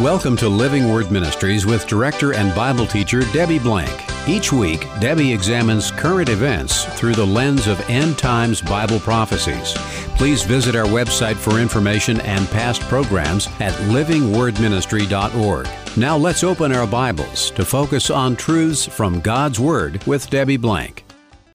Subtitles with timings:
[0.00, 3.92] Welcome to Living Word Ministries with director and Bible teacher Debbie Blank.
[4.26, 9.74] Each week, Debbie examines current events through the lens of end times Bible prophecies.
[10.16, 15.68] Please visit our website for information and past programs at livingwordministry.org.
[15.98, 21.04] Now let's open our Bibles to focus on truths from God's Word with Debbie Blank.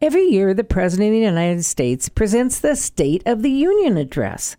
[0.04, 4.56] Every year, the President of the United States presents the State of the Union address.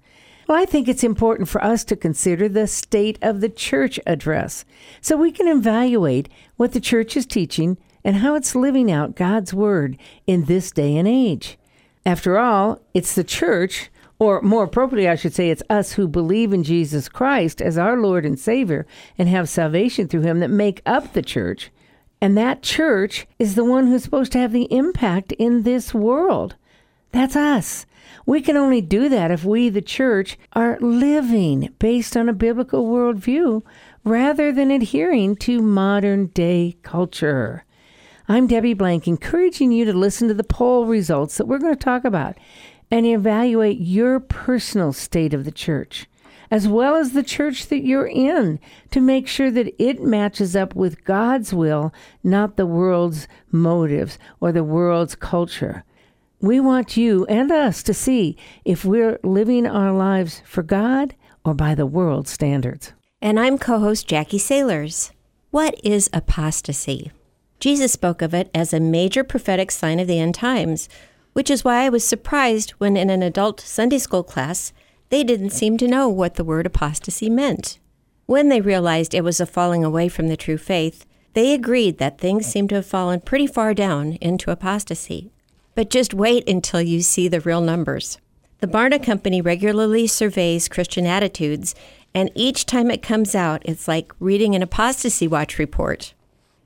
[0.47, 4.65] Well, I think it's important for us to consider the State of the Church address
[5.01, 9.53] so we can evaluate what the church is teaching and how it's living out God's
[9.53, 11.59] Word in this day and age.
[12.05, 13.91] After all, it's the church,
[14.21, 17.97] or more appropriately, I should say, it's us who believe in Jesus Christ as our
[17.97, 18.87] Lord and Savior
[19.19, 21.73] and have salvation through Him that make up the church.
[22.21, 26.55] And that church is the one who's supposed to have the impact in this world.
[27.17, 27.87] That's us.
[28.27, 32.87] We can only do that if we, the church, are living based on a biblical
[32.87, 33.63] worldview
[34.05, 37.65] rather than adhering to modern day culture.
[38.29, 41.83] I'm Debbie Blank, encouraging you to listen to the poll results that we're going to
[41.83, 42.37] talk about
[42.91, 46.11] and evaluate your personal state of the church,
[46.51, 50.77] as well as the church that you're in, to make sure that it matches up
[50.77, 55.83] with God's will, not the world's motives or the world's culture.
[56.41, 61.15] We want you and us to see if we're living our lives for God
[61.47, 62.93] or by the world's standards.
[63.23, 65.13] And I'm co host Jackie Sailors.
[65.51, 67.11] What is apostasy?
[67.59, 70.91] Jesus spoke of it as a major prophetic sign of the end times,
[71.33, 74.75] which is why I was surprised when in an adult Sunday school class
[75.09, 77.79] they didn't seem to know what the word apostasy meant.
[78.27, 82.19] When they realized it was a falling away from the true faith, they agreed that
[82.19, 85.31] things seemed to have fallen pretty far down into apostasy.
[85.77, 88.19] But just wait until you see the real numbers.
[88.59, 91.75] The Barna Company regularly surveys Christian attitudes,
[92.15, 96.15] and each time it comes out, it's like reading an apostasy watch report.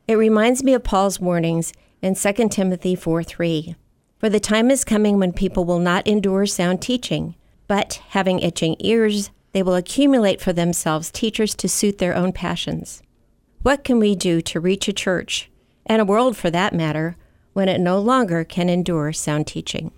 [0.06, 3.75] It reminds me of Paul's warnings in 2 Timothy 4 3.
[4.19, 7.34] For the time is coming when people will not endure sound teaching,
[7.67, 13.02] but, having itching ears, they will accumulate for themselves teachers to suit their own passions.
[13.63, 15.51] What can we do to reach a church,
[15.84, 17.17] and a world for that matter,
[17.52, 19.90] when it no longer can endure sound teaching.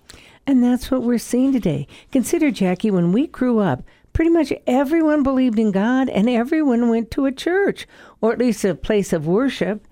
[0.45, 1.87] And that's what we're seeing today.
[2.11, 7.11] Consider, Jackie, when we grew up, pretty much everyone believed in God and everyone went
[7.11, 7.87] to a church,
[8.21, 9.87] or at least a place of worship.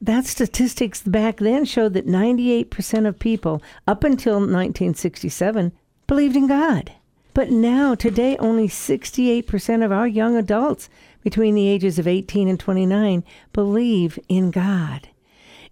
[0.00, 5.72] That statistics back then showed that 98% of people up until 1967
[6.06, 6.92] believed in God.
[7.32, 10.88] But now, today, only 68% of our young adults
[11.22, 15.08] between the ages of 18 and 29 believe in God.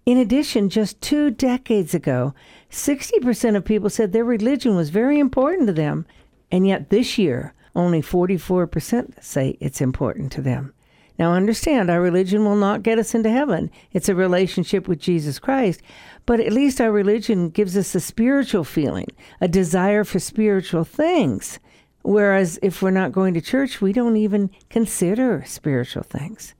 [0.05, 2.33] In addition, just two decades ago,
[2.69, 6.05] 60% of people said their religion was very important to them,
[6.51, 10.73] and yet this year, only 44% say it's important to them.
[11.17, 13.69] Now, understand, our religion will not get us into heaven.
[13.91, 15.81] It's a relationship with Jesus Christ.
[16.25, 19.07] But at least our religion gives us a spiritual feeling,
[19.39, 21.59] a desire for spiritual things.
[22.01, 26.55] Whereas if we're not going to church, we don't even consider spiritual things.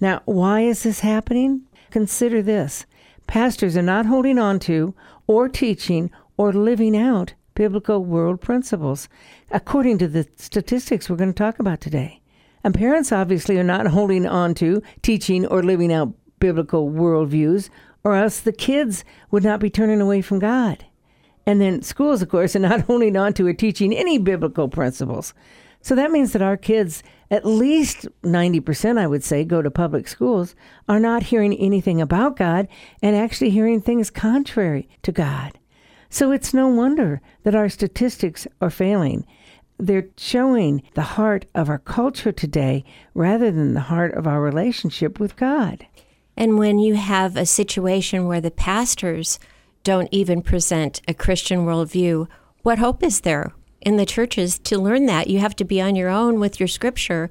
[0.00, 1.62] Now, why is this happening?
[1.90, 2.86] Consider this
[3.26, 4.94] pastors are not holding on to,
[5.26, 9.08] or teaching, or living out biblical world principles,
[9.50, 12.20] according to the statistics we're going to talk about today.
[12.62, 17.68] And parents obviously are not holding on to, teaching, or living out biblical worldviews,
[18.04, 20.84] or else the kids would not be turning away from God.
[21.46, 25.34] And then schools, of course, are not holding on to or teaching any biblical principles.
[25.80, 30.08] So that means that our kids, at least 90%, I would say, go to public
[30.08, 30.54] schools,
[30.88, 32.68] are not hearing anything about God
[33.02, 35.58] and actually hearing things contrary to God.
[36.10, 39.26] So it's no wonder that our statistics are failing.
[39.78, 42.84] They're showing the heart of our culture today
[43.14, 45.86] rather than the heart of our relationship with God.
[46.36, 49.38] And when you have a situation where the pastors
[49.84, 52.26] don't even present a Christian worldview,
[52.62, 53.52] what hope is there?
[53.80, 55.28] In the churches to learn that.
[55.28, 57.30] You have to be on your own with your scripture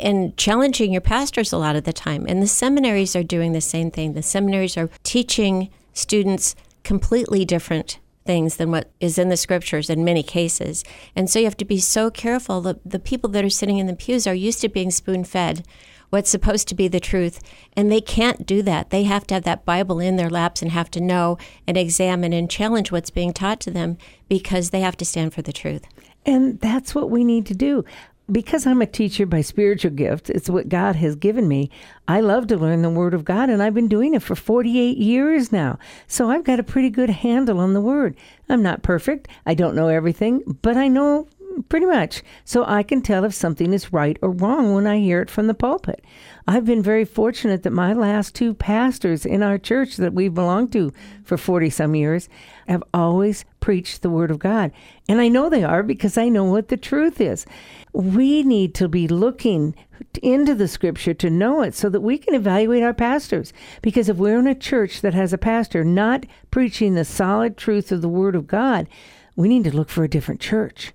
[0.00, 2.26] and challenging your pastors a lot of the time.
[2.28, 4.14] And the seminaries are doing the same thing.
[4.14, 10.04] The seminaries are teaching students completely different things than what is in the scriptures in
[10.04, 10.84] many cases.
[11.14, 12.60] And so you have to be so careful.
[12.60, 15.64] The, the people that are sitting in the pews are used to being spoon fed
[16.12, 17.40] what's supposed to be the truth.
[17.74, 18.90] And they can't do that.
[18.90, 22.34] They have to have that Bible in their laps and have to know and examine
[22.34, 23.96] and challenge what's being taught to them
[24.28, 25.86] because they have to stand for the truth.
[26.26, 27.86] And that's what we need to do.
[28.30, 31.70] Because I'm a teacher by spiritual gift, it's what God has given me.
[32.06, 34.98] I love to learn the Word of God, and I've been doing it for 48
[34.98, 35.78] years now.
[36.06, 38.16] So I've got a pretty good handle on the Word.
[38.50, 41.26] I'm not perfect, I don't know everything, but I know
[41.68, 42.22] Pretty much.
[42.44, 45.48] So I can tell if something is right or wrong when I hear it from
[45.48, 46.04] the pulpit.
[46.46, 50.72] I've been very fortunate that my last two pastors in our church that we've belonged
[50.72, 50.92] to
[51.24, 52.28] for 40 some years
[52.68, 54.72] have always preached the Word of God.
[55.08, 57.44] And I know they are because I know what the truth is.
[57.92, 59.74] We need to be looking
[60.22, 63.52] into the scripture to know it so that we can evaluate our pastors.
[63.82, 67.92] Because if we're in a church that has a pastor not preaching the solid truth
[67.92, 68.88] of the Word of God,
[69.36, 70.92] we need to look for a different church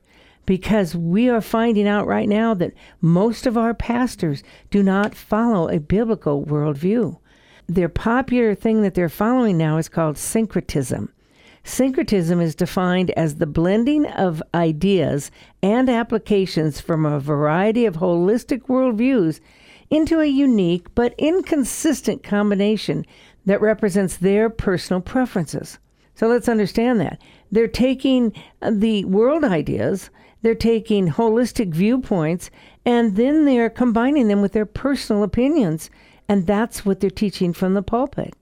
[0.47, 4.41] because we are finding out right now that most of our pastors
[4.71, 7.19] do not follow a biblical worldview.
[7.67, 11.13] Their popular thing that they're following now is called syncretism.
[11.65, 18.61] Syncretism is defined as the blending of ideas and applications from a variety of holistic
[18.67, 19.41] worldviews
[19.89, 23.05] into a unique but inconsistent combination
[23.45, 25.77] that represents their personal preferences.
[26.15, 27.21] So let's understand that.
[27.51, 30.09] They're taking the world ideas,
[30.47, 32.49] they're taking holistic viewpoints,
[32.85, 35.89] and then they're combining them with their personal opinions.
[36.29, 38.33] And that's what they're teaching from the pulpit.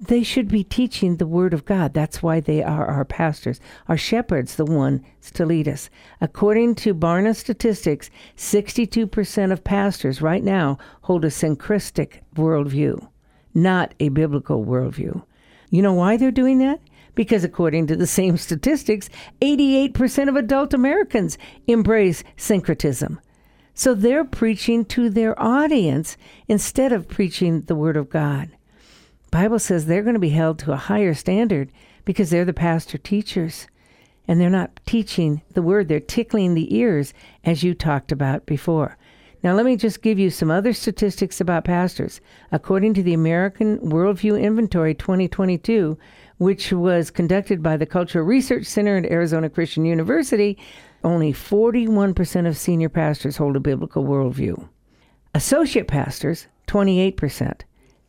[0.00, 1.94] They should be teaching the Word of God.
[1.94, 3.58] That's why they are our pastors,
[3.88, 5.02] our shepherds, the ones
[5.34, 5.90] to lead us.
[6.20, 13.04] According to Barna statistics, 62% of pastors right now hold a syncretic worldview,
[13.52, 15.24] not a biblical worldview.
[15.70, 16.78] You know why they're doing that?
[17.18, 19.10] Because according to the same statistics,
[19.40, 21.36] 88% of adult Americans
[21.66, 23.18] embrace syncretism.
[23.74, 26.16] So they're preaching to their audience
[26.46, 28.50] instead of preaching the word of God.
[29.32, 31.72] Bible says they're going to be held to a higher standard
[32.04, 33.66] because they're the pastor teachers
[34.28, 37.12] and they're not teaching the word, they're tickling the ears
[37.42, 38.96] as you talked about before.
[39.42, 42.20] Now, let me just give you some other statistics about pastors.
[42.50, 45.96] According to the American Worldview Inventory 2022,
[46.38, 50.56] which was conducted by the Cultural Research Center at Arizona Christian University,
[51.04, 54.68] only 41% of senior pastors hold a biblical worldview.
[55.34, 57.60] Associate pastors, 28%.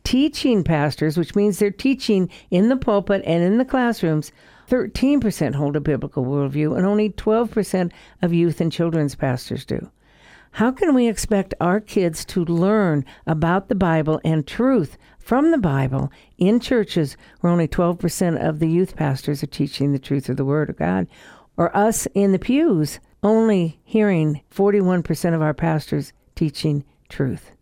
[0.02, 4.32] Teaching pastors, which means they're teaching in the pulpit and in the classrooms,
[4.68, 7.92] 13% hold a biblical worldview, and only 12%
[8.22, 9.90] of youth and children's pastors do.
[10.52, 15.58] How can we expect our kids to learn about the Bible and truth from the
[15.58, 20.36] Bible in churches where only 12% of the youth pastors are teaching the truth of
[20.36, 21.06] the Word of God,
[21.56, 27.52] or us in the pews only hearing 41% of our pastors teaching truth.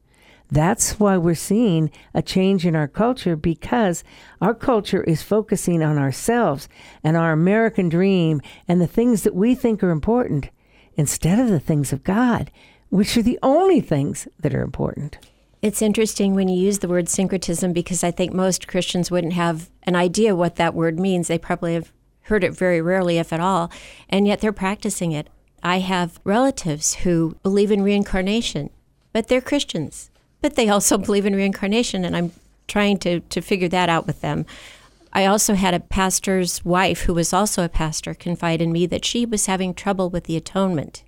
[0.51, 4.03] That's why we're seeing a change in our culture because
[4.41, 6.69] our culture is focusing on ourselves
[7.05, 10.49] and our American dream and the things that we think are important
[10.97, 12.51] instead of the things of God,
[12.91, 15.19] which are the only things that are important.
[15.61, 19.71] It's interesting when you use the word syncretism because I think most Christians wouldn't have
[19.83, 21.27] an idea what that word means.
[21.27, 21.93] They probably have
[22.23, 23.71] heard it very rarely, if at all,
[24.09, 25.29] and yet they're practicing it.
[25.63, 28.71] I have relatives who believe in reincarnation,
[29.13, 30.11] but they're Christians.
[30.41, 32.33] But they also believe in reincarnation, and I'm
[32.69, 34.47] trying to, to figure that out with them.
[35.13, 39.05] I also had a pastor's wife who was also a pastor confide in me that
[39.05, 41.03] she was having trouble with the atonement.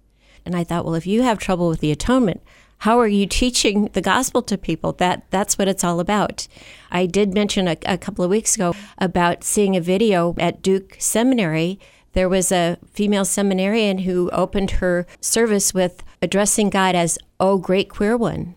[0.44, 2.42] And I thought, well, if you have trouble with the atonement,
[2.78, 4.92] how are you teaching the gospel to people?
[4.92, 6.48] That that's what it's all about.
[6.90, 10.96] I did mention a, a couple of weeks ago about seeing a video at Duke
[10.98, 11.78] Seminary.
[12.12, 17.88] There was a female seminarian who opened her service with addressing God as "Oh, great
[17.88, 18.56] queer one."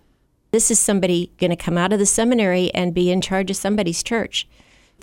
[0.51, 3.57] This is somebody going to come out of the seminary and be in charge of
[3.57, 4.47] somebody's church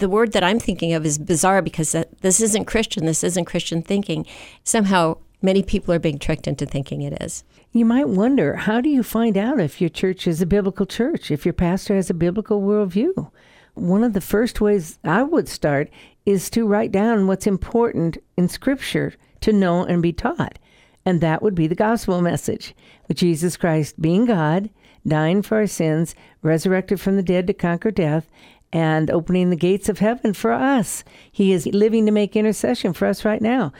[0.00, 3.06] the word that I'm thinking of is bizarre because this isn't Christian.
[3.06, 4.26] This isn't Christian thinking.
[4.64, 7.44] Somehow, many people are being tricked into thinking it is.
[7.72, 11.30] You might wonder how do you find out if your church is a biblical church,
[11.30, 13.30] if your pastor has a biblical worldview?
[13.74, 15.88] One of the first ways I would start
[16.26, 20.58] is to write down what's important in Scripture to know and be taught.
[21.04, 22.74] And that would be the gospel message
[23.08, 24.70] with Jesus Christ being God,
[25.06, 28.28] dying for our sins, resurrected from the dead to conquer death,
[28.72, 31.02] and opening the gates of heaven for us.
[31.32, 33.72] He is living to make intercession for us right now.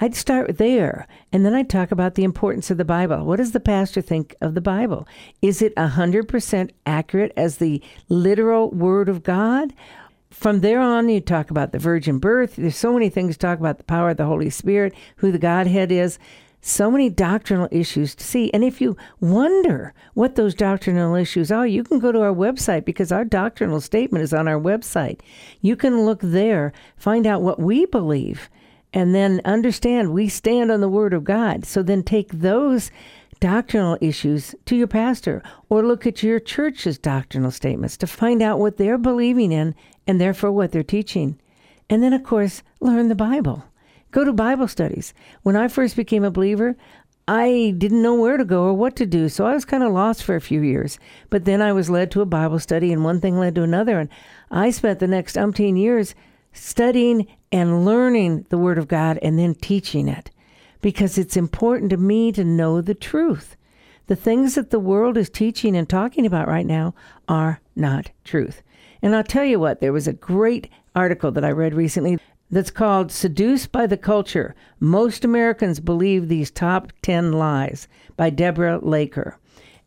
[0.00, 3.24] I'd start there, and then I'd talk about the importance of the Bible.
[3.24, 5.08] What does the pastor think of the Bible?
[5.42, 9.74] Is it 100% accurate as the literal Word of God?
[10.30, 12.54] From there on, you talk about the virgin birth.
[12.56, 15.38] There's so many things to talk about the power of the Holy Spirit, who the
[15.38, 16.20] Godhead is.
[16.60, 18.52] So many doctrinal issues to see.
[18.52, 22.84] And if you wonder what those doctrinal issues are, you can go to our website
[22.84, 25.20] because our doctrinal statement is on our website.
[25.60, 28.48] You can look there, find out what we believe
[28.92, 31.64] and then understand we stand on the Word of God.
[31.64, 32.90] So then take those
[33.40, 38.58] doctrinal issues to your pastor or look at your church's doctrinal statements to find out
[38.58, 39.74] what they're believing in
[40.06, 41.38] and therefore what they're teaching.
[41.90, 43.64] And then, of course, learn the Bible.
[44.10, 45.14] Go to Bible studies.
[45.42, 46.76] When I first became a believer,
[47.26, 49.92] I didn't know where to go or what to do, so I was kind of
[49.92, 50.98] lost for a few years.
[51.28, 53.98] But then I was led to a Bible study, and one thing led to another,
[53.98, 54.08] and
[54.50, 56.14] I spent the next umpteen years
[56.58, 60.30] studying and learning the Word of God and then teaching it
[60.80, 63.56] because it's important to me to know the truth.
[64.06, 66.94] The things that the world is teaching and talking about right now
[67.28, 68.62] are not truth.
[69.02, 72.18] And I'll tell you what, there was a great article that I read recently
[72.50, 74.54] that's called Seduced by the Culture.
[74.80, 77.86] Most Americans Believe These Top 10 Lies
[78.16, 79.36] by Deborah Laker.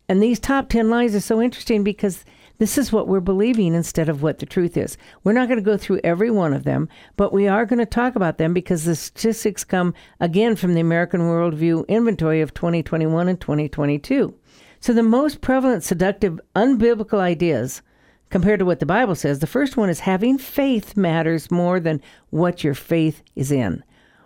[0.08, 2.24] And these top 10 lies are so interesting because
[2.58, 4.96] this is what we're believing instead of what the truth is.
[5.24, 7.86] We're not going to go through every one of them, but we are going to
[7.86, 13.28] talk about them because the statistics come again from the American Worldview Inventory of 2021
[13.28, 14.34] and 2022.
[14.80, 17.82] So the most prevalent seductive, unbiblical ideas
[18.30, 22.00] compared to what the Bible says, the first one is having faith matters more than
[22.30, 23.84] what your faith is in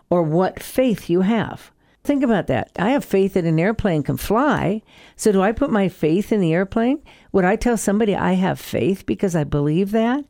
[0.09, 1.73] or what faith you have.
[2.06, 2.70] Think about that.
[2.78, 4.80] I have faith that an airplane can fly.
[5.16, 7.02] So, do I put my faith in the airplane?
[7.32, 10.25] Would I tell somebody I have faith because I believe that?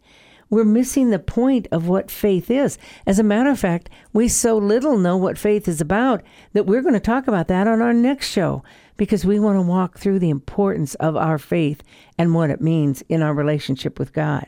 [0.48, 2.78] We're missing the point of what faith is.
[3.06, 6.22] As a matter of fact, we so little know what faith is about
[6.54, 8.64] that we're going to talk about that on our next show
[8.96, 11.82] because we want to walk through the importance of our faith
[12.16, 14.46] and what it means in our relationship with God.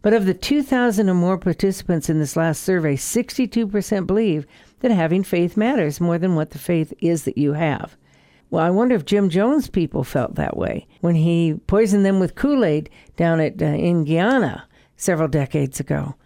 [0.00, 4.46] But of the 2,000 or more participants in this last survey, 62% believe
[4.80, 7.96] that having faith matters more than what the faith is that you have.
[8.50, 12.34] Well, I wonder if Jim Jones people felt that way when he poisoned them with
[12.34, 16.16] Kool Aid down at uh, in Guyana several decades ago.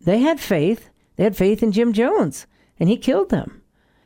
[0.00, 0.90] They had faith.
[1.16, 2.46] They had faith in Jim Jones,
[2.78, 3.62] and he killed them.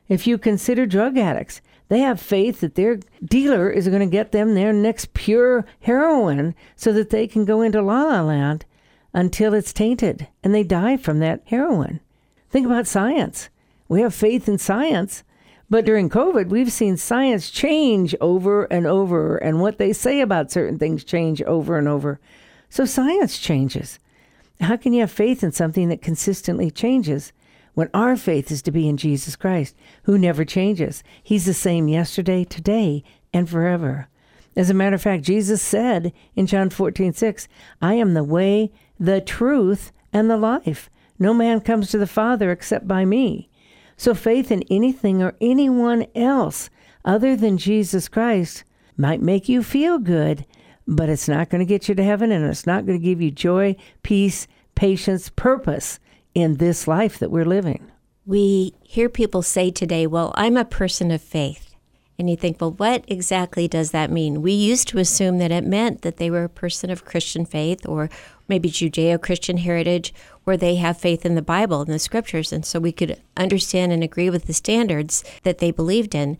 [0.09, 4.33] If you consider drug addicts, they have faith that their dealer is going to get
[4.33, 8.65] them their next pure heroin so that they can go into La La Land
[9.13, 12.01] until it's tainted and they die from that heroin.
[12.51, 13.49] Think about science.
[13.89, 15.23] We have faith in science.
[15.69, 20.53] But during COVID, we've seen science change over and over, and what they say about
[20.53, 22.21] certain things change over and over.
[22.71, 23.99] So science changes.
[24.61, 27.33] How can you have faith in something that consistently changes
[27.75, 31.03] when our faith is to be in Jesus Christ, who never changes?
[31.23, 33.03] He's the same yesterday, today,
[33.33, 34.09] and forever.
[34.57, 37.49] As a matter of fact, Jesus said in John 14, 6,
[37.83, 40.89] I am the way, the truth, and the life.
[41.19, 43.51] No man comes to the Father except by me.
[43.97, 46.71] So faith in anything or anyone else
[47.05, 48.65] other than Jesus Christ
[48.97, 50.45] might make you feel good,
[50.87, 53.21] but it's not going to get you to heaven and it's not going to give
[53.21, 55.99] you joy, peace, patience, purpose
[56.35, 57.91] in this life that we're living.
[58.25, 61.67] We hear people say today, Well, I'm a person of faith.
[62.19, 64.41] And you think, well, what exactly does that mean?
[64.41, 67.87] We used to assume that it meant that they were a person of Christian faith
[67.87, 68.09] or
[68.49, 70.15] maybe Judeo Christian heritage,
[70.47, 72.53] where they have faith in the Bible and the scriptures.
[72.53, 76.39] And so we could understand and agree with the standards that they believed in.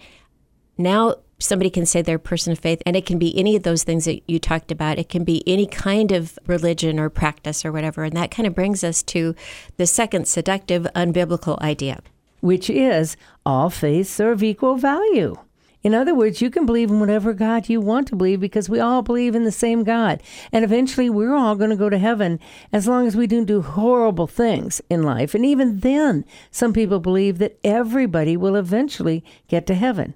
[0.79, 3.65] Now, somebody can say they're a person of faith, and it can be any of
[3.65, 5.01] those things that you talked about.
[5.01, 8.05] It can be any kind of religion or practice or whatever.
[8.05, 9.35] And that kind of brings us to
[9.77, 12.01] the second seductive, unbiblical idea,
[12.41, 15.35] which is all faiths are of equal value.
[15.83, 18.81] In other words, you can believe in whatever God you want to believe because we
[18.81, 20.23] all believe in the same God.
[20.51, 22.41] And eventually we're all going to go to heaven
[22.73, 25.35] as long as we don't do horrible things in life.
[25.35, 30.15] And even then, some people believe that everybody will eventually get to heaven.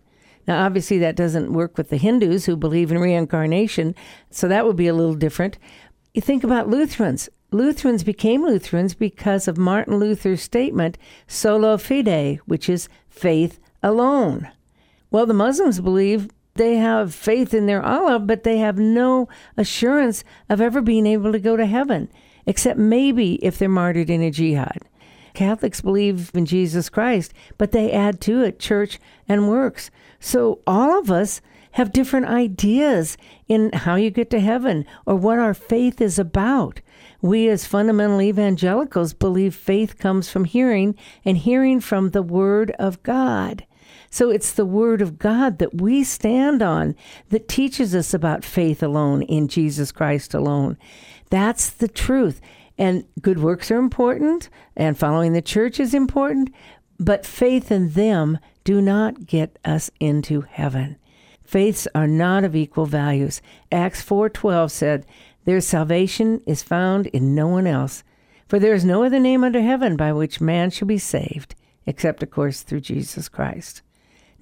[0.48, 3.94] Now, obviously, that doesn't work with the Hindus who believe in reincarnation,
[4.30, 5.58] so that would be a little different.
[6.14, 7.28] You think about Lutherans.
[7.52, 10.98] Lutherans became Lutherans because of Martin Luther's statement,
[11.28, 14.48] sola fide, which is faith alone.
[15.10, 20.24] Well, the Muslims believe they have faith in their Allah, but they have no assurance
[20.48, 22.10] of ever being able to go to heaven,
[22.46, 24.82] except maybe if they're martyred in a jihad.
[25.32, 28.98] Catholics believe in Jesus Christ, but they add to it church
[29.28, 29.90] and works.
[30.18, 31.40] So all of us
[31.72, 36.80] have different ideas in how you get to heaven or what our faith is about.
[37.22, 43.02] We, as fundamental evangelicals, believe faith comes from hearing and hearing from the Word of
[43.02, 43.64] God.
[44.12, 46.96] So it's the Word of God that we stand on
[47.28, 50.76] that teaches us about faith alone in Jesus Christ alone.
[51.30, 52.40] That's the truth.
[52.76, 56.52] And good works are important, and following the church is important,
[56.98, 60.96] but faith in them do not get us into heaven.
[61.44, 63.40] Faiths are not of equal values.
[63.70, 65.06] Acts 4:12 said,
[65.44, 68.02] "Their salvation is found in no one else,
[68.48, 71.54] for there is no other name under heaven by which man shall be saved,
[71.86, 73.82] except of course through Jesus Christ."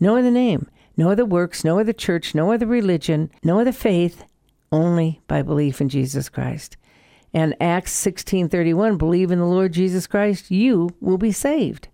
[0.01, 4.25] No other name, no other works, no other church, no other religion, no other faith,
[4.71, 6.77] only by belief in Jesus Christ.
[7.33, 11.89] And Acts 16:31, believe in the Lord Jesus Christ, you will be saved.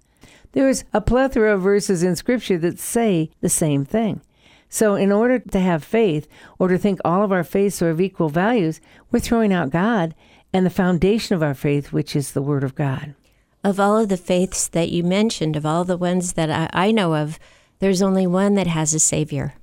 [0.53, 4.21] There's a plethora of verses in Scripture that say the same thing.
[4.69, 6.27] So, in order to have faith
[6.59, 8.81] or to think all of our faiths are of equal values,
[9.11, 10.15] we're throwing out God
[10.53, 13.15] and the foundation of our faith, which is the Word of God.
[13.63, 16.93] Of all of the faiths that you mentioned, of all the ones that I, I
[16.93, 17.39] know of,
[17.79, 19.55] there's only one that has a Savior.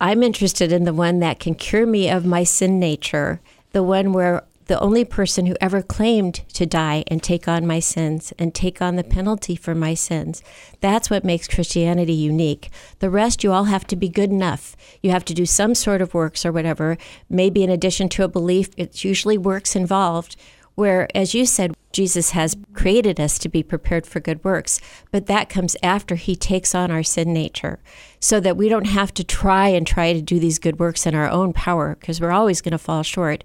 [0.00, 3.40] I'm interested in the one that can cure me of my sin nature,
[3.72, 7.80] the one where the only person who ever claimed to die and take on my
[7.80, 10.44] sins and take on the penalty for my sins.
[10.80, 12.70] That's what makes Christianity unique.
[13.00, 14.76] The rest, you all have to be good enough.
[15.02, 16.98] You have to do some sort of works or whatever,
[17.28, 18.68] maybe in addition to a belief.
[18.76, 20.36] It's usually works involved
[20.76, 24.80] where, as you said, Jesus has created us to be prepared for good works,
[25.10, 27.80] but that comes after he takes on our sin nature
[28.20, 31.14] so that we don't have to try and try to do these good works in
[31.14, 33.42] our own power because we're always going to fall short.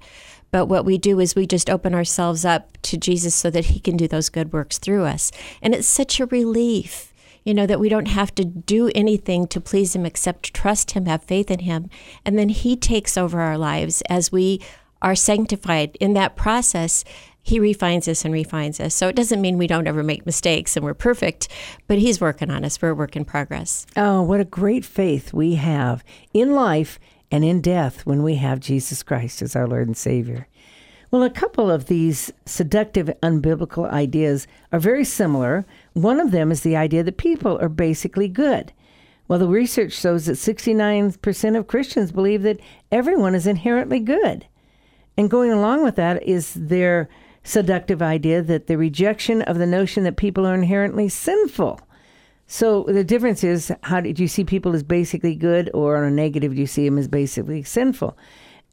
[0.52, 3.80] But what we do is we just open ourselves up to Jesus so that he
[3.80, 5.32] can do those good works through us.
[5.62, 7.12] And it's such a relief
[7.46, 11.06] you know, that we don't have to do anything to please Him except trust Him,
[11.06, 11.90] have faith in Him.
[12.26, 14.62] And then He takes over our lives as we
[15.02, 15.96] are sanctified.
[16.00, 17.04] In that process,
[17.46, 18.96] he refines us and refines us.
[18.96, 21.48] So it doesn't mean we don't ever make mistakes and we're perfect,
[21.88, 22.82] but He's working on us.
[22.82, 23.86] We're a work in progress.
[23.96, 27.00] Oh, what a great faith we have in life
[27.30, 30.48] and in death when we have Jesus Christ as our Lord and Savior.
[31.12, 35.68] Well, a couple of these seductive, unbiblical ideas are very similar.
[35.94, 38.74] One of them is the idea that people are basically good.
[39.28, 42.60] Well, the research shows that 69% of Christians believe that
[42.92, 44.48] everyone is inherently good.
[45.16, 47.08] And going along with that is their
[47.46, 51.80] seductive idea that the rejection of the notion that people are inherently sinful.
[52.48, 56.12] So the difference is how did you see people as basically good or on a
[56.12, 58.18] negative do you see them as basically sinful?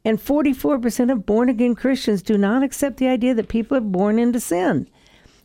[0.03, 4.19] And 44% of born again Christians do not accept the idea that people are born
[4.19, 4.89] into sin.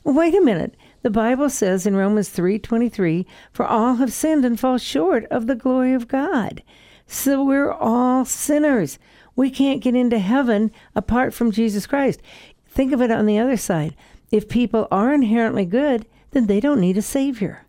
[0.02, 0.74] Well, wait a minute.
[1.02, 5.54] The Bible says in Romans 3:23, "For all have sinned and fall short of the
[5.54, 6.62] glory of God."
[7.06, 8.98] So we're all sinners.
[9.36, 12.20] We can't get into heaven apart from Jesus Christ.
[12.68, 13.94] Think of it on the other side.
[14.30, 17.66] If people are inherently good, then they don't need a savior.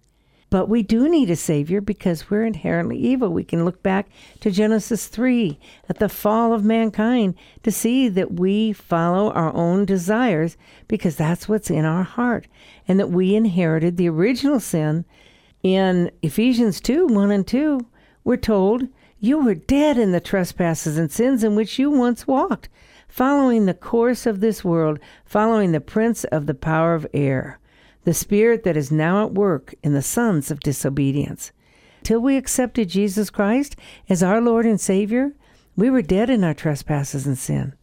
[0.50, 3.30] But we do need a savior because we're inherently evil.
[3.30, 4.08] We can look back
[4.40, 9.86] to Genesis 3 at the fall of mankind to see that we follow our own
[9.86, 12.48] desires because that's what's in our heart
[12.88, 15.06] and that we inherited the original sin.
[15.62, 17.86] In Ephesians 2 1 and 2,
[18.24, 18.88] we're told,
[19.20, 22.70] You were dead in the trespasses and sins in which you once walked
[23.10, 27.60] following the course of this world, following the prince of the power of air,
[28.06, 31.52] the spirit that is now at work in the sons of disobedience.
[32.04, 33.76] Till we accepted Jesus Christ
[34.08, 35.34] as our Lord and Savior,
[35.76, 37.74] we were dead in our trespasses and sin.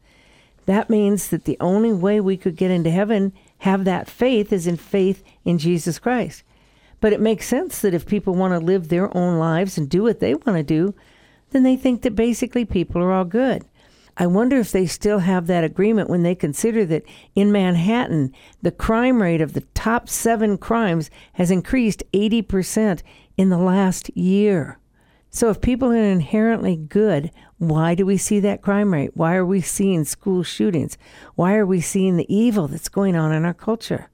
[0.64, 4.66] That means that the only way we could get into heaven, have that faith, is
[4.66, 6.42] in faith in Jesus Christ.
[7.00, 10.02] But it makes sense that if people want to live their own lives and do
[10.02, 10.94] what they want to do,
[11.50, 13.64] then they think that basically people are all good.
[14.18, 18.70] I wonder if they still have that agreement when they consider that in Manhattan, the
[18.70, 23.02] crime rate of the top seven crimes has increased 80%
[23.36, 24.78] in the last year.
[25.28, 29.10] So, if people are inherently good, why do we see that crime rate?
[29.14, 30.96] Why are we seeing school shootings?
[31.34, 34.08] Why are we seeing the evil that's going on in our culture?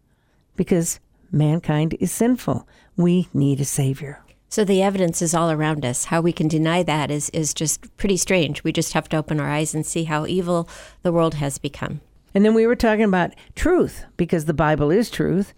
[0.56, 0.98] Because
[1.30, 2.66] mankind is sinful.
[2.96, 4.24] We need a Savior.
[4.52, 6.04] So the evidence is all around us.
[6.04, 8.62] How we can deny that is, is just pretty strange.
[8.62, 10.68] We just have to open our eyes and see how evil
[11.00, 12.02] the world has become.
[12.34, 15.54] And then we were talking about truth, because the Bible is truth.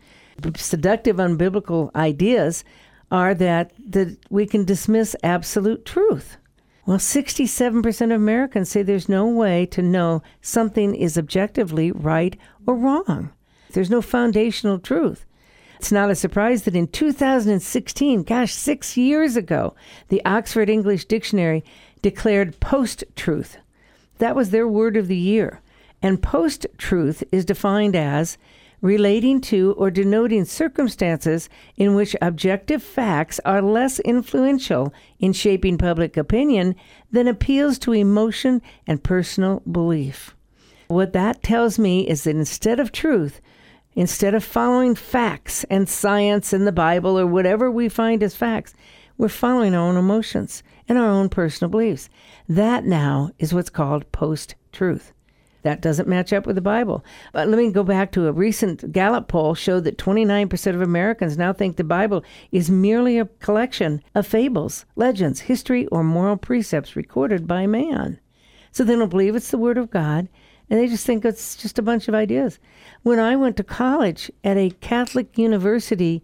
[0.55, 2.63] Seductive, unbiblical ideas
[3.11, 6.37] are that, that we can dismiss absolute truth.
[6.87, 12.77] Well, 67% of Americans say there's no way to know something is objectively right or
[12.77, 13.33] wrong.
[13.73, 15.27] There's no foundational truth.
[15.85, 19.75] It's not a surprise that in 2016, gosh, six years ago,
[20.09, 21.63] the Oxford English Dictionary
[22.01, 23.59] declared post truth.
[24.17, 25.61] That was their word of the year.
[26.01, 28.39] And post truth is defined as
[28.81, 36.17] relating to or denoting circumstances in which objective facts are less influential in shaping public
[36.17, 36.77] opinion
[37.13, 40.35] than appeals to emotion and personal belief.
[40.89, 43.43] What that tells me is that instead of truth,
[43.97, 48.75] Instead of following facts and science and the Bible or whatever we find as facts,
[49.17, 52.09] we're following our own emotions and our own personal beliefs.
[52.49, 55.13] That now is what's called post truth.
[55.63, 57.05] That doesn't match up with the Bible.
[57.33, 61.39] But let me go back to a recent Gallup poll showed that 29% of Americans
[61.39, 66.97] now think the Bible is merely a collection of fables, legends, history, or moral precepts
[66.97, 68.19] recorded by man.
[68.73, 70.29] So they don't believe it's the Word of God
[70.71, 72.59] and they just think it's just a bunch of ideas.
[73.03, 76.23] When I went to college at a Catholic university,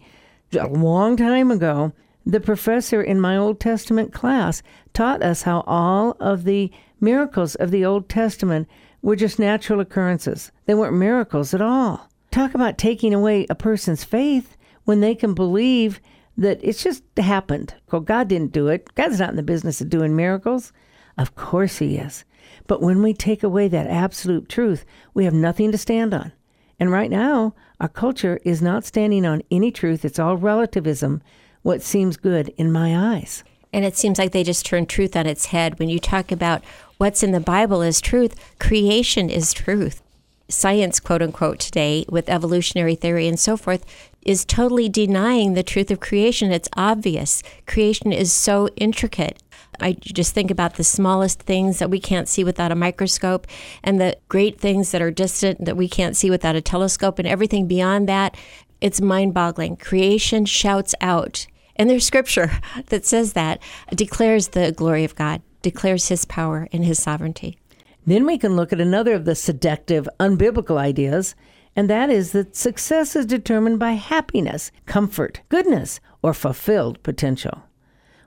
[0.53, 1.93] A long time ago,
[2.27, 7.71] the professor in my Old Testament class taught us how all of the miracles of
[7.71, 8.69] the Old Testament
[9.03, 10.53] were just natural occurrences.
[10.67, 12.09] They weren't miracles at all.
[12.31, 16.01] Talk about taking away a person's faith when they can believe
[16.37, 17.75] that it's just happened.
[17.91, 18.95] Well, God didn't do it.
[18.95, 20.73] God's not in the business of doing miracles.
[21.19, 22.25] Of course He is.
[22.71, 26.31] But when we take away that absolute truth, we have nothing to stand on.
[26.79, 30.05] And right now, our culture is not standing on any truth.
[30.05, 31.21] It's all relativism,
[31.63, 33.43] what seems good in my eyes.
[33.73, 35.81] And it seems like they just turn truth on its head.
[35.81, 36.63] When you talk about
[36.99, 40.01] what's in the Bible is truth, creation is truth.
[40.49, 43.85] Science, quote unquote, today, with evolutionary theory and so forth,
[44.23, 46.53] is totally denying the truth of creation.
[46.53, 47.43] It's obvious.
[47.67, 49.43] Creation is so intricate.
[49.79, 53.47] I just think about the smallest things that we can't see without a microscope
[53.83, 57.29] and the great things that are distant that we can't see without a telescope and
[57.29, 58.37] everything beyond that.
[58.81, 59.77] It's mind boggling.
[59.77, 61.47] Creation shouts out.
[61.77, 62.51] And there's scripture
[62.87, 63.63] that says that,
[63.95, 67.59] declares the glory of God, declares his power and his sovereignty.
[68.07, 71.35] Then we can look at another of the seductive, unbiblical ideas,
[71.77, 77.63] and that is that success is determined by happiness, comfort, goodness, or fulfilled potential.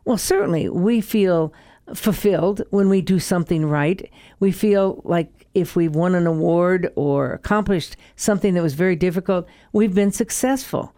[0.06, 1.54] Well, certainly we feel
[1.94, 4.10] fulfilled when we do something right.
[4.40, 9.48] We feel like if we've won an award or accomplished something that was very difficult,
[9.72, 10.94] we've been successful.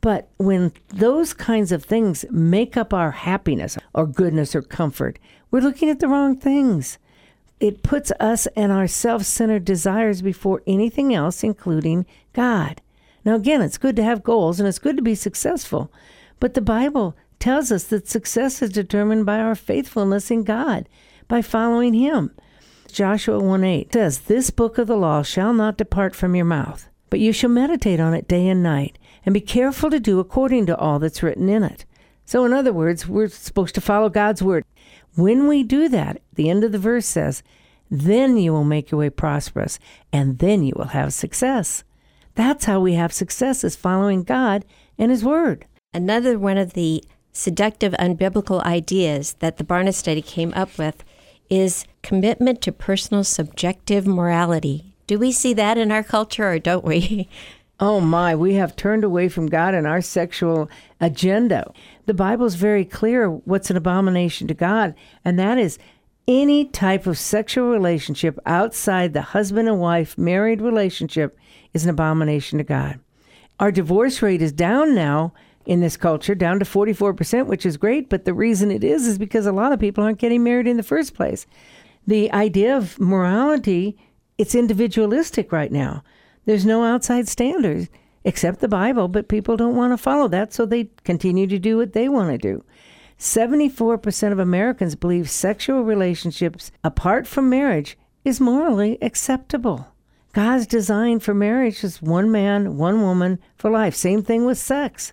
[0.00, 5.18] But when those kinds of things make up our happiness or goodness or comfort,
[5.50, 6.98] we're looking at the wrong things.
[7.60, 12.82] It puts us and our self centered desires before anything else, including God.
[13.24, 15.92] Now, again, it's good to have goals and it's good to be successful,
[16.40, 20.88] but the Bible tells us that success is determined by our faithfulness in God,
[21.26, 22.30] by following Him.
[22.86, 26.88] Joshua 1 8 says, This book of the law shall not depart from your mouth,
[27.10, 30.66] but you shall meditate on it day and night, and be careful to do according
[30.66, 31.84] to all that's written in it.
[32.24, 34.64] So, in other words, we're supposed to follow God's word.
[35.16, 37.42] When we do that, the end of the verse says,
[37.90, 39.78] then you will make your way prosperous,
[40.12, 41.82] and then you will have success.
[42.36, 44.64] That's how we have success, is following God
[44.96, 45.66] and His Word.
[45.92, 51.02] Another one of the seductive, unbiblical ideas that the Barna study came up with
[51.50, 54.94] is commitment to personal subjective morality.
[55.06, 57.28] Do we see that in our culture or don't we?
[57.80, 61.72] Oh my, we have turned away from God and our sexual agenda.
[62.06, 65.80] The Bible's very clear what's an abomination to God, and that is
[66.28, 71.36] any type of sexual relationship outside the husband and wife married relationship
[71.74, 73.00] is an abomination to God.
[73.58, 75.32] Our divorce rate is down now
[75.64, 78.08] in this culture down to 44%, which is great.
[78.08, 80.76] But the reason it is is because a lot of people aren't getting married in
[80.76, 81.46] the first place.
[82.06, 83.96] The idea of morality,
[84.38, 86.02] it's individualistic right now.
[86.44, 87.88] There's no outside standards
[88.24, 91.76] except the Bible, but people don't want to follow that, so they continue to do
[91.76, 92.64] what they want to do.
[93.18, 99.86] 74% of Americans believe sexual relationships apart from marriage is morally acceptable.
[100.32, 103.94] God's design for marriage is one man, one woman for life.
[103.94, 105.12] Same thing with sex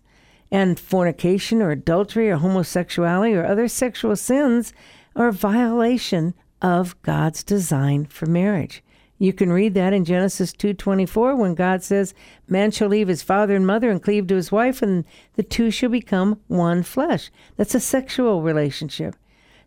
[0.51, 4.73] and fornication or adultery or homosexuality or other sexual sins
[5.15, 8.83] are a violation of God's design for marriage.
[9.21, 12.13] You can read that in Genesis 2:24 when God says,
[12.47, 15.03] "Man shall leave his father and mother and cleave to his wife and
[15.35, 19.15] the two shall become one flesh." That's a sexual relationship.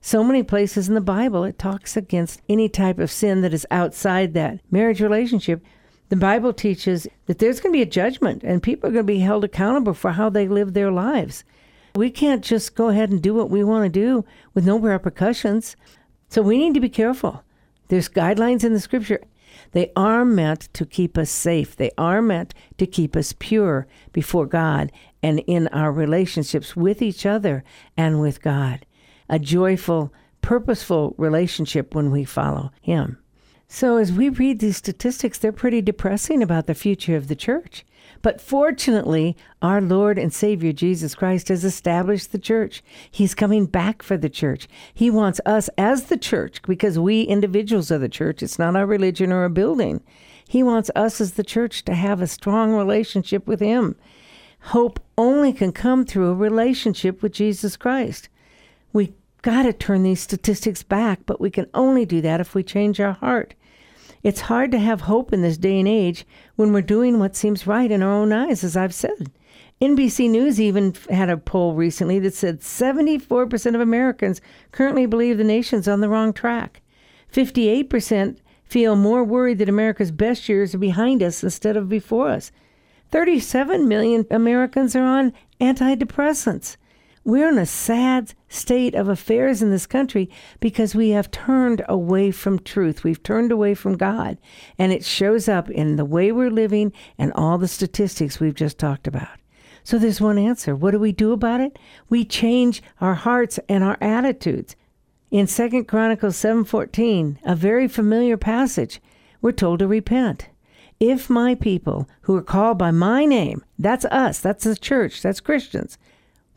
[0.00, 3.66] So many places in the Bible it talks against any type of sin that is
[3.70, 5.62] outside that marriage relationship.
[6.12, 9.12] The Bible teaches that there's going to be a judgment and people are going to
[9.14, 11.42] be held accountable for how they live their lives.
[11.94, 15.74] We can't just go ahead and do what we want to do with no repercussions.
[16.28, 17.42] So we need to be careful.
[17.88, 19.22] There's guidelines in the scripture.
[19.70, 21.76] They are meant to keep us safe.
[21.76, 27.24] They are meant to keep us pure before God and in our relationships with each
[27.24, 27.64] other
[27.96, 28.84] and with God.
[29.30, 33.16] A joyful, purposeful relationship when we follow Him.
[33.74, 37.86] So, as we read these statistics, they're pretty depressing about the future of the church.
[38.20, 42.84] But fortunately, our Lord and Savior Jesus Christ has established the church.
[43.10, 44.68] He's coming back for the church.
[44.92, 48.42] He wants us as the church, because we individuals are the church.
[48.42, 50.02] It's not our religion or a building.
[50.46, 53.96] He wants us as the church to have a strong relationship with Him.
[54.64, 58.28] Hope only can come through a relationship with Jesus Christ.
[58.92, 62.62] We got to turn these statistics back, but we can only do that if we
[62.62, 63.54] change our heart.
[64.22, 66.24] It's hard to have hope in this day and age
[66.56, 69.32] when we're doing what seems right in our own eyes, as I've said.
[69.80, 75.44] NBC News even had a poll recently that said 74% of Americans currently believe the
[75.44, 76.82] nation's on the wrong track.
[77.32, 82.52] 58% feel more worried that America's best years are behind us instead of before us.
[83.10, 86.76] 37 million Americans are on antidepressants.
[87.24, 92.32] We're in a sad state of affairs in this country because we have turned away
[92.32, 93.04] from truth.
[93.04, 94.38] We've turned away from God.
[94.76, 98.76] And it shows up in the way we're living and all the statistics we've just
[98.76, 99.38] talked about.
[99.84, 100.74] So there's one answer.
[100.74, 101.78] What do we do about it?
[102.08, 104.74] We change our hearts and our attitudes.
[105.30, 109.00] In 2 Chronicles 7:14, a very familiar passage,
[109.40, 110.48] we're told to repent.
[111.00, 115.40] If my people who are called by my name, that's us, that's the church, that's
[115.40, 115.98] Christians,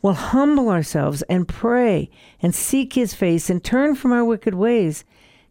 [0.01, 2.09] will humble ourselves and pray
[2.41, 5.03] and seek his face and turn from our wicked ways,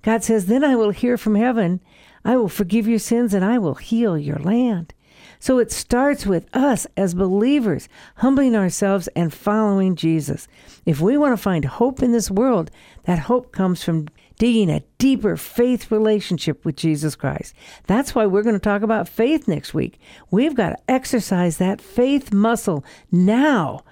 [0.02, 1.80] God says, then I will hear from heaven,
[2.24, 4.94] I will forgive your sins and I will heal your land.
[5.38, 10.48] So it starts with us as believers humbling ourselves and following Jesus.
[10.87, 12.70] If we want to find hope in this world,
[13.04, 17.54] that hope comes from digging a deeper faith relationship with Jesus Christ.
[17.87, 19.98] That's why we're going to talk about faith next week.
[20.30, 23.85] We've got to exercise that faith muscle now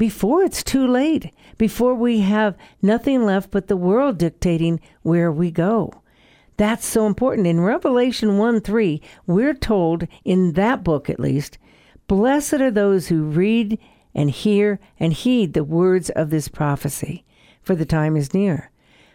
[0.00, 5.50] before it's too late, before we have nothing left but the world dictating where we
[5.50, 5.92] go.
[6.56, 7.46] That's so important.
[7.46, 11.58] In Revelation 1 3, we're told, in that book at least,
[12.06, 13.78] blessed are those who read
[14.14, 17.26] and hear and heed the words of this prophecy,
[17.60, 18.70] for the time is near.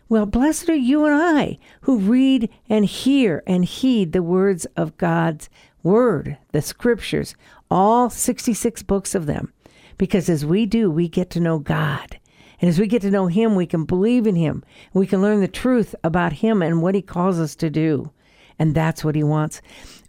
[0.07, 4.97] Well, blessed are you and I who read and hear and heed the words of
[4.97, 5.49] God's
[5.81, 7.33] Word, the Scriptures,
[7.71, 9.51] all 66 books of them.
[9.97, 12.19] Because as we do, we get to know God.
[12.61, 14.63] And as we get to know Him, we can believe in Him.
[14.93, 18.11] We can learn the truth about Him and what He calls us to do.
[18.57, 19.61] And that's what He wants.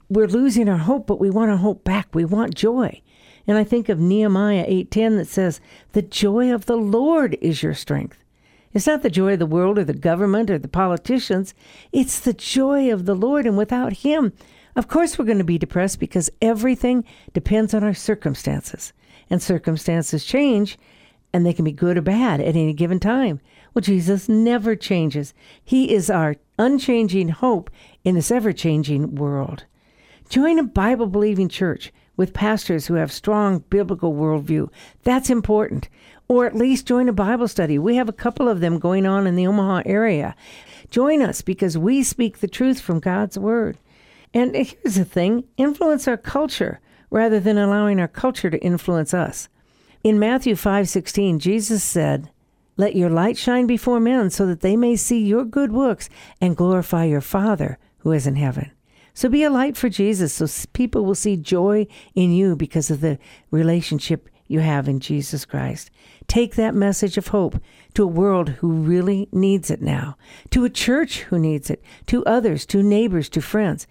[0.09, 2.15] We're losing our hope, but we want our hope back.
[2.15, 3.03] We want joy.
[3.47, 5.61] And I think of Nehemiah 8:10 that says,
[5.93, 8.19] "The joy of the Lord is your strength."
[8.73, 11.55] It's not the joy of the world or the government or the politicians.
[11.93, 13.47] It's the joy of the Lord.
[13.47, 14.33] And without Him,
[14.77, 18.93] of course, we're going to be depressed because everything depends on our circumstances
[19.31, 20.79] and circumstances change
[21.33, 23.41] and they can be good or bad at any given time.
[23.75, 25.35] Well, Jesus never changes.
[25.63, 27.71] He is our unchanging hope
[28.05, 29.65] in this ever changing world.
[30.29, 34.71] Join a Bible believing church with pastors who have strong biblical worldview.
[35.05, 35.89] That's important.
[36.29, 37.79] Or at least join a Bible study.
[37.79, 40.35] We have a couple of them going on in the Omaha area.
[40.91, 43.79] Join us because we speak the truth from God's Word.
[44.37, 49.49] And here's the thing influence our culture rather than allowing our culture to influence us.
[50.05, 52.29] In Matthew 5:16, Jesus said,
[52.77, 56.55] "Let your light shine before men so that they may see your good works and
[56.55, 58.73] glorify your Father who is in heaven."
[59.15, 63.01] So be a light for Jesus so people will see joy in you because of
[63.01, 63.19] the
[63.51, 65.91] relationship you have in Jesus Christ.
[66.29, 67.59] Take that message of hope
[67.95, 70.19] to a world who really needs it now,
[70.51, 73.87] to a church who needs it, to others, to neighbors, to friends.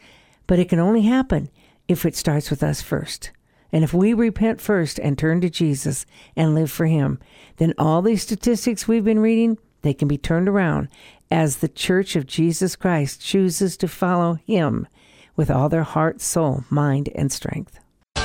[0.47, 1.49] But it can only happen
[1.87, 3.31] if it starts with us first.
[3.71, 6.05] And if we repent first and turn to Jesus
[6.35, 7.19] and live for Him,
[7.57, 10.87] then all these statistics we've been reading, they can be turned around
[11.29, 14.87] as the Church of Jesus Christ chooses to follow Him
[15.35, 17.79] with all their heart, soul, mind, and strength.